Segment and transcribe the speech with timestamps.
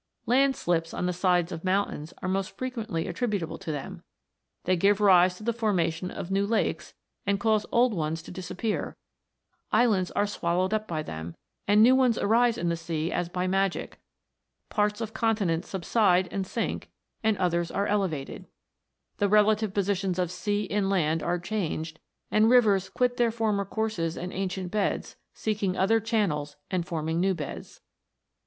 [0.25, 4.01] Landslips on the sides of mountains are most frequently attributable to them;
[4.63, 6.95] they give rise to the formation of new lakes,
[7.27, 8.97] and cause old ones to disappear;
[9.71, 11.35] islands are swallowed up by them,
[11.67, 13.99] and new ones arise in the sea as by magic;
[14.69, 16.89] parts of continents subside and sink,
[17.23, 18.47] and others are elevated;
[19.17, 20.67] the relative positions PLUTO'S KINGDOM.
[20.67, 21.99] 297 of sea and land are changed,
[22.31, 27.35] and rivers quit their former courses and ancient beds, seeking other channels and forming new
[27.35, 27.81] beds.